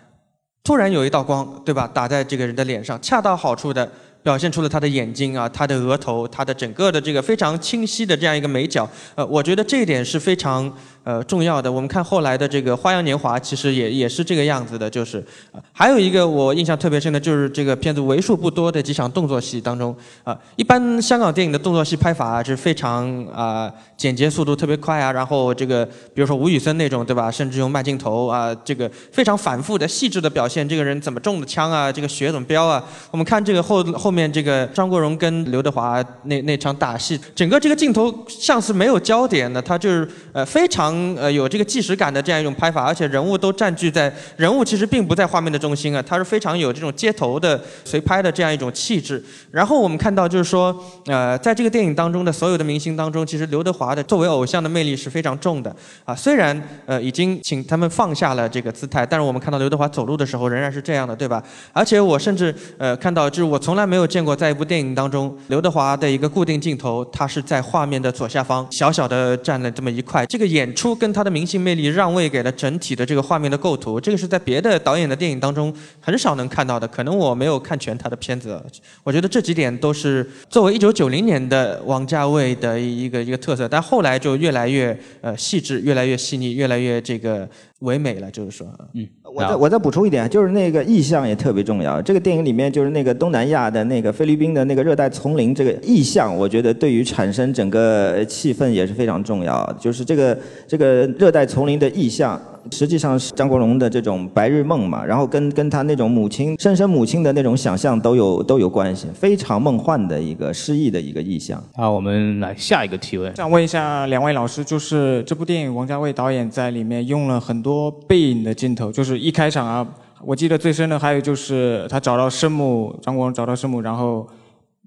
[0.67, 3.89] 突然有一道光，对吧，打在这个人的脸上，恰到好处的。
[4.23, 10.69] 表现出了他的眼睛啊，他的额头，他的整个的这个非常清晰的这样一个眉角，呃，我觉得这一点是非常
[11.07, 11.71] 呃重要的。
[11.71, 15.25] 我们看后来的这个《花样年华》，其实也也是这个样子的，就是。
[15.73, 27.31] 还有一个我印象特别深的就是这个片子为数不多的几场动作戏当中，啊，一般香港电影的动作戏拍法是非常啊简洁，速度特别快啊，然后这个比如说吴宇森那种，对吧？
[27.31, 32.83] 甚至用慢镜头啊，这个非常反复的细致的表现这个人怎么中的枪啊，这个血怎么飙啊。
[33.13, 34.11] 我们看这个后后。
[34.17, 49.23] 面这个张国荣跟刘德华那那场打戏，整个这个镜头像是没有焦点的，他就是呃非常呃有这个纪实感的这样一种拍法，而且人物都占据在人物其实并不在画面的中心啊，他是非常有这种街头的随拍的这样一种气质。
[49.51, 50.75] 然后我们看到就是说
[51.07, 61.43] 呃在这个电影当中的所有的明星当中，其实刘德华的作为偶像的魅力是非常重的啊，虽然呃已经请他们放下了这个姿态，但是我们看到刘德华走路的时候仍然是这样的，对吧？
[61.73, 64.07] 而且我甚至呃看到就是我从来没有。
[64.07, 70.25] 见过在一部电影当中，刘德华的一个固定镜头，他是在画面的左下方，小小的占了这么一块。
[70.27, 74.01] 这个演出跟他的明星魅力让位给了整体的这个画面的构图。
[74.01, 76.87] 这个是在别的导演的电影当中很少能看到的。
[76.89, 78.63] 可能我没有看全他的片子，
[79.03, 83.69] 我觉得这几点都是作为一九九零年的王家卫的一个一个特色。
[83.69, 87.49] 但后来就越来越呃细致，越来越细腻，越来越这个。
[87.81, 92.01] 唯美了，就是说，嗯，我再我再补充一点，就是那个意象也特别重要。
[92.01, 99.71] 这个电影里面就是那个东南亚的那个菲律宾的那个热带丛林，这个意象，我觉得对于产生整个气氛也是非常重要。
[99.79, 102.41] 就是这个这个热带丛林的意象。
[102.73, 111.63] 实际上是张国荣的这种白日梦嘛，然后跟跟他那种母亲深深母亲的那种想象都有都有关系，非常梦幻的一个诗意的一个意象。
[111.75, 113.35] 好，我们来下一个提问。
[113.37, 119.87] 想问一下两位老师，就是这部电影王家卫导演在里面用了很多背影的镜头，就是一开场啊，
[120.25, 124.27] 我记得最深的还有就是他找到生母，张国荣找到生母，然后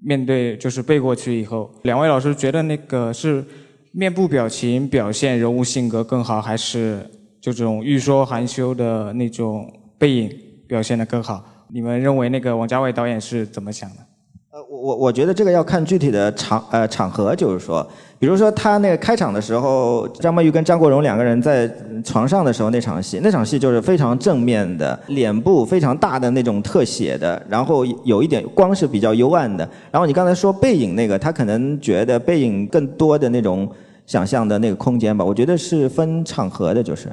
[0.02, 3.44] 面对就是背过去以后，两位老师觉得那个是
[3.92, 7.04] 面部表情表现人物性格更好，还是？
[7.40, 10.30] 就这种欲说含羞的那种背影
[10.66, 13.96] 表现得更好，你们认为那个王家卫导演是怎么想的？
[14.52, 17.86] 呃，我我我觉得这个要看具体的场呃场合，就是说，
[18.18, 21.72] 比如说他那个开场的时候，张曼玉跟张国荣两个人在
[22.04, 29.66] 床上的时候那场戏，那场戏就是非常正面的，脸部非常大的那种特写的，然后有一点光是比较幽暗的。
[29.92, 33.70] 然后你刚才说背影那个，他可能觉得背影更多的那种
[34.04, 37.08] 想象的那个空间吧，我觉得是分场合的，就是。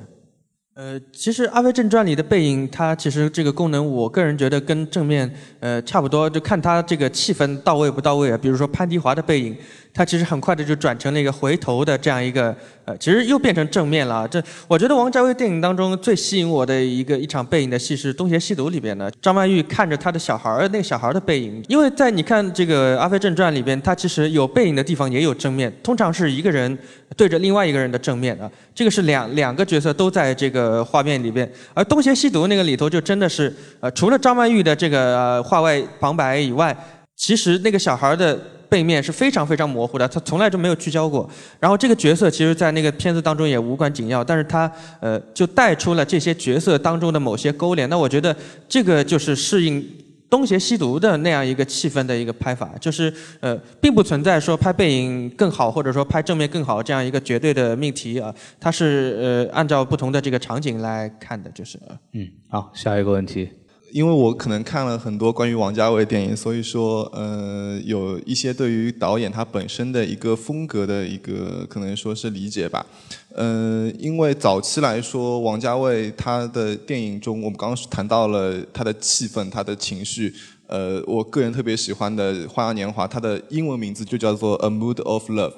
[0.77, 5.27] 呃，其实《阿飞正传》里的背影，它其实这个功能，我个人觉得跟正面
[5.59, 8.37] 呃差不多，就看它这个气氛到位不到位啊。
[8.39, 9.57] 比如说潘迪华的背影。
[9.97, 12.55] 他其实很快的就转成了一个回头的这样一个，
[12.85, 14.27] 呃，其实又变成正面了。
[14.27, 21.63] 这我觉得王家卫电影当中最吸引我的一个一场背影的戏是《东邪西毒》里边的张曼玉看着他的小孩儿，那个小孩儿的背影。
[21.67, 26.77] 因为在你看这个《阿飞正传》里边，他其实有背影的地方也有正面，通常是一个人
[27.15, 28.47] 对着另外一个人的正面啊。
[28.75, 36.77] 这个是两两个角色都在这个画面里边，而《东邪西毒》那个里头就真的是，呃，除了张曼玉的这个呃画外旁白以外，
[37.15, 38.39] 其实那个小孩儿的。
[38.69, 41.29] 背面是非常非常模糊的，他从来就没有聚焦过。
[41.59, 47.89] 然后这个角色其实，在那个片子当中也无关紧要，但是他呃就带出了这些角色当中的某些勾连。
[47.89, 48.35] 那我觉得
[48.67, 49.85] 这个就是适应
[50.29, 61.79] 东邪西毒的那样一个气氛的一个拍法，就是呃并不存在说拍背影更好或者说拍正面更好这样一个绝对的命题啊，它是呃按照不同的这个场景来看的，就是
[62.11, 63.49] 嗯好，下一个问题。
[63.91, 72.85] 因为我可能看了很多关于王家卫的电影，所以说，呃，有一些对于导演他本身的一个风格的一个可能说是理解吧。
[73.33, 80.33] 呃，因为早期来说，王家卫他的电影中，我们刚刚谈到了他的气氛、他的情绪。
[80.67, 85.51] 呃，我个人特别喜欢的《花样年华》，它的英文名字就叫做《A Mood of Love》。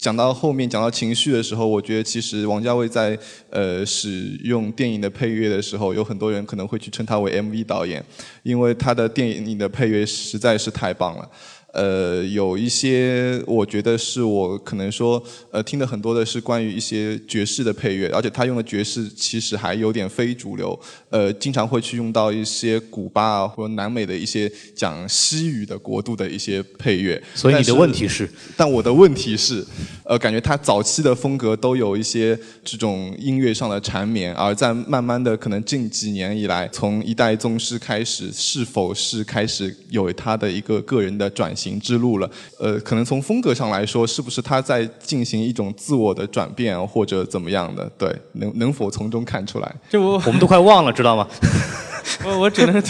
[0.00, 3.18] 讲到后面讲到情绪的时候，我觉得其实王家卫在
[3.50, 8.02] 呃使用电影的配乐的时候，有很多人可能会去称他为 MV 导演，
[8.42, 11.30] 因为他的电影的配乐实在是太棒了。
[11.72, 20.76] 呃，有一些我觉得是我可能说，呃，听的很多的是关于一些爵士的配乐，而且他用的爵士其实还有点非主流，
[21.10, 27.22] 呃，经常会去用到一些古巴啊或者南美的一些讲西语的国度的一些配乐。
[27.36, 28.28] 所以你的问题是？
[28.56, 29.64] 但我的问题是，
[30.04, 41.54] 呃，感觉他早期的风格都有一些这种音乐上的缠绵，而在慢慢的可能近几年以来，从一代宗师开始，是否是开始有他的一个个人的转？
[41.54, 42.30] 型之路了。
[42.58, 47.90] 呃，可能从风格上来说，是不是他在进行一种自我的转变，或者怎么样的？
[47.98, 49.74] 对，能能否从中看出来？
[49.90, 51.26] 就我我们都快忘了，知道吗？
[52.24, 52.82] 我我只能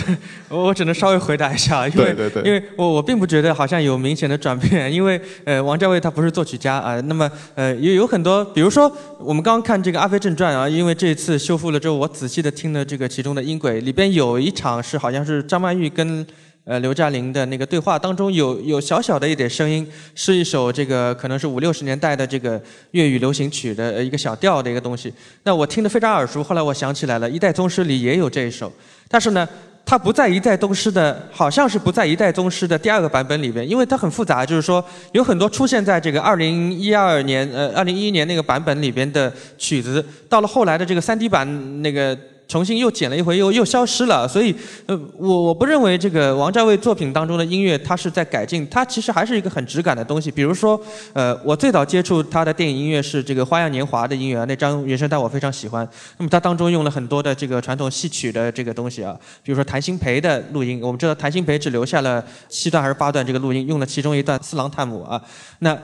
[0.49, 16.27] 我我只能稍微回答一下，因为对对对因为我我并不觉得好像有明显的转变，因为呃王家卫他不是作曲家啊、那么呃也有很多，比如说我们刚刚看这个《阿飞正传》啊，因为这次修复了之后，我仔细的听了这个其中的音轨，里边有一场是好像是张曼玉跟。
[16.65, 19.85] 呃，刘嘉玲的那个对话当中有有小小的一点声音，
[20.15, 25.13] 是一首这个可能是五六十年代的这个粤语流行曲的一个小调的一个东西。
[25.43, 28.71] 那我听得非常耳熟，后来我想起来了，《一代宗师》里也有这一首，
[29.09, 29.49] 但是呢，
[29.87, 42.17] 它不在《一代宗师》的，好像是不在《一代宗师》的第二个版本里边，因为它很复杂，就是说有很多出现在这个二零一二年呃二零一一年那个版本里边的曲子，到了后来的这个三 D 版那个。
[42.51, 44.53] 重新又剪了一回，又又消失了，所以，
[44.87, 50.33] 呃，我我不认为这个王家卫作品当中的音乐，它是在改进，它其实还是一个很质感的东西。
[50.33, 50.79] 比如说，
[51.13, 55.89] 呃，我最早接触他的电影音乐是这个《花样年华》的音乐啊，那张原声带我非常喜欢。
[56.19, 65.23] 那么它当中用了很多的这个传统戏曲的这个东西啊，比如说谭鑫培的录音，我们知道谭鑫培只留下了七段还是八段这个录音，用了其中一段《四郎探母》啊，
[65.61, 65.79] 那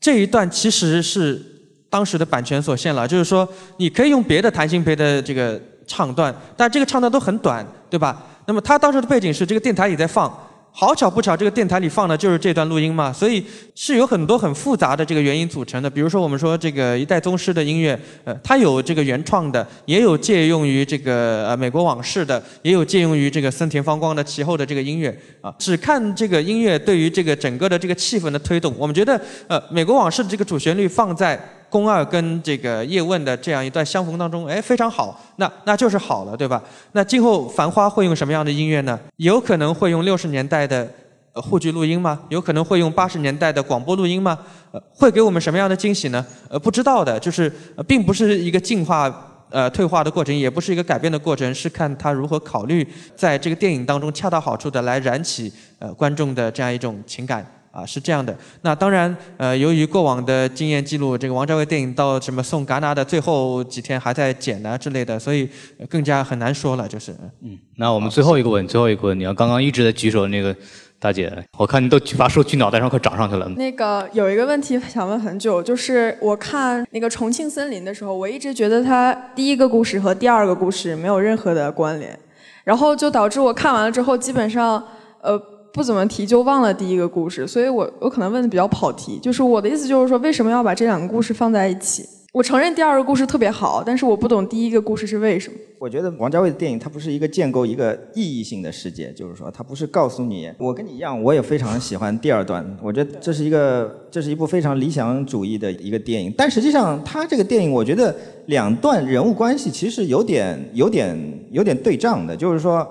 [0.00, 1.40] 这一段其实是
[1.88, 5.60] 当时的版权所限了，就是说你可以用别的谭鑫培的这个。
[5.90, 8.22] 唱段，但这个唱段都很短，对吧？
[8.46, 10.32] 那么他当时的背景是这个电台也在放，
[10.70, 15.90] 好巧不巧，这个电台里放的就是这段录音嘛，所以是有很多很复杂的这个原因组成的。
[15.90, 25.52] 比如说我们说这个一代宗师的音乐，呃，它有这个原创的，也有借用于这个呃美国往事的，也有借用于这个森田芳光的其后的这个音乐啊。
[25.58, 31.38] 只看这个音乐对于这个整个的这个气氛的推动，我们觉得呃美国往事的这个主旋律放在。
[31.70, 36.60] 宫二跟这个叶问的这样一段相逢当中，哎，非常好，那那就是好了，对吧？
[36.92, 38.98] 那今后《繁花》会用什么样的音乐呢？
[39.16, 40.86] 有可能会用六十年代的
[41.32, 42.20] 呃沪剧录音吗？
[42.28, 44.36] 有可能会用八十年代的广播录音吗？
[44.72, 46.26] 呃，会给我们什么样的惊喜呢？
[46.48, 47.50] 呃，不知道的，就是
[47.86, 49.12] 并不是一个进化
[49.50, 57.46] 呃退化的过程，也不是一个改变的过程，是看他如何考虑在这个电影当中恰到好处的来燃起呃观众的这样一种情感。
[57.72, 58.36] 啊，是这样的。
[58.62, 65.48] 那当然，呃，由于过往的经验记录，这个王家卫电影到什么送戛纳的最后几天还在剪呢之类的，所以
[65.88, 66.88] 更加很难说了。
[66.88, 70.54] 就是，嗯，那我们最后一个问，最后一个问，你要刚刚一直在举手的那个
[70.98, 73.48] 大姐，我看你都把手举脑袋上，快长上去了。
[73.50, 82.18] 那个有一个问题想问很久，就是我看那个《重庆森林》的时候，我一直觉得它第一个故事和第二个故事没有任何的关联，
[82.64, 84.84] 然后就导致我看完了之后，基本上，
[85.22, 85.40] 呃。
[85.72, 89.18] 不怎么提就忘了第一个故事，所以我我可能问的比较跑题。
[89.20, 92.04] 就是我的意思就是说，为什么要把这两个故事放在一起？
[92.32, 95.56] 我承认第二个故事特别好，但是我不懂第一个故事是为什么。
[95.80, 102.64] 我觉得王家卫的电影它不是一个建构一个意义性的世界，就是说它不是告诉你，我跟你一样，我也非常喜欢第二段。
[102.80, 108.14] 我觉得这是一个这是一部非常理想主义的一个电影，但实际上它这个电影，我觉得
[108.46, 111.16] 两段人物关系其实有点有点
[111.50, 112.86] 有点对仗的，就是说，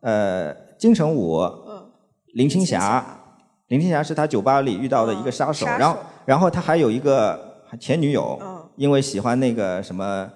[0.00, 1.40] 呃，金城武。
[2.32, 3.04] 林青霞，
[3.68, 4.02] 林青霞。
[4.02, 7.38] 是他酒吧里遇到的一个杀手，然后然后他还有一个
[7.78, 8.38] 前女友，
[8.76, 10.28] 因为喜欢那个什么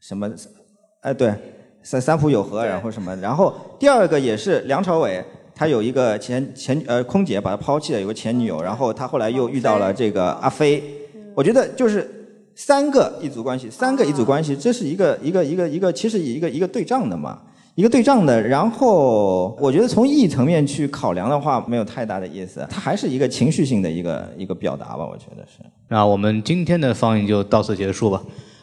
[0.00, 0.30] 什么，
[1.02, 1.32] 哎对，
[1.82, 5.24] 三三浦友和，然后什么，然后第二个也是梁朝伟，
[5.54, 10.82] 他有一个前前呃空姐把他抛弃了，有个前女友，然后他后来又遇到了这个阿飞，
[11.34, 12.08] 我觉得就是
[12.54, 17.42] 三个一组关系，三个一组关系，这是一个一个一个一个其实一个一个对仗的嘛。
[17.78, 25.64] 一个对仗的，然后我觉得从意义层面去考量的话，没有太大的意思，它还是一个情绪性的一个一个表达吧，我觉得是。
[25.86, 28.20] 那我们今天的放映就到此结束吧，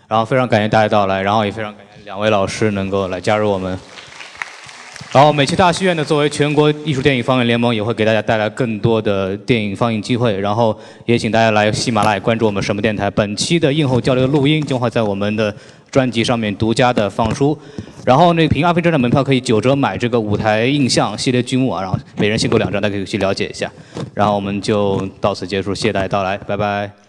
[0.09, 3.79] 然后非常感谢大家到来，然后也非常感谢两位老师能够来加入我们。
[5.15, 10.37] 然后美琪大戏院呢，作为全国艺术电影放映联盟，也会给大家带来更多的电影放映机会。
[10.37, 13.09] 然后也请大家来喜马拉雅关注我们什么电台。
[13.09, 15.55] 本期的映后交流录音将会在我们的
[15.89, 17.57] 专辑上面独家的放出。
[18.03, 23.71] 然后那凭阿飞这张门票可以九折买这个舞台印象系列剧目啊，然后每人限购两张，大家可以去了解一下。
[24.13, 27.04] 然后我们就到此结束，谢谢大家到来，拜拜。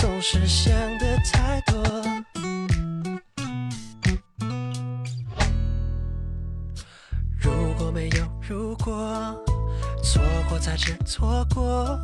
[0.00, 1.78] 总是想的太多。
[7.38, 9.36] 如果没有如果，
[10.02, 12.00] 错过才是错过，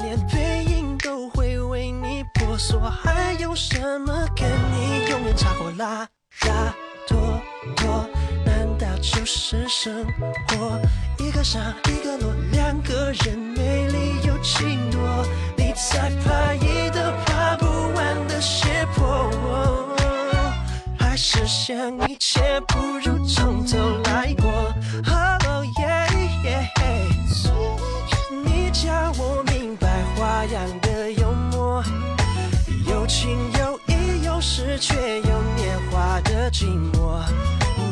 [0.00, 6.08] 连背影都会为你婆娑，还有什么跟你永远差过啦
[6.48, 6.74] 啦
[7.06, 7.40] 拖
[7.76, 8.08] 拖？
[8.44, 10.04] 难道就是生
[10.48, 10.80] 活？
[11.24, 15.00] 一个上一个落，两个人没理由情多，
[15.76, 19.30] 你才怕一的爬不完的斜坡。
[20.98, 21.76] 还是想
[22.08, 24.50] 一切不如从头来过。
[25.04, 26.08] Oh yeah
[28.42, 31.84] 你教我明白花样的幽默，
[32.88, 36.64] 有情有义，有时却有年华的寂
[36.94, 37.20] 寞。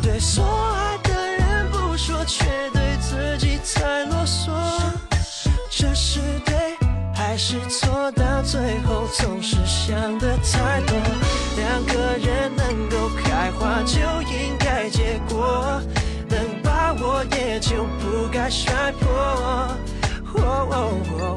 [0.03, 4.51] 对所爱的人不说，却对自己太啰嗦。
[5.69, 6.74] 这是对
[7.35, 8.13] 还是错？
[8.13, 10.97] 到最后总是想的太多。
[11.57, 15.83] 两个人能够开花就应该结果，
[16.29, 19.11] 能把握也就不该摔破。
[19.11, 19.77] 哦
[20.37, 21.37] 哦哦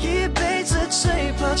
[0.00, 1.54] 一辈子最怕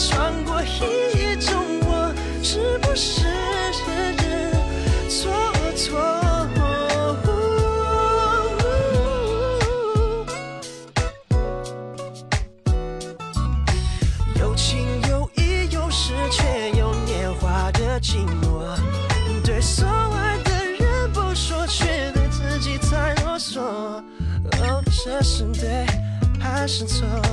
[26.84, 27.25] 己太